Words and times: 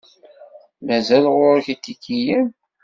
Mazal 0.85 1.25
ɣur-k 1.35 1.65
itikiyen? 1.73 2.47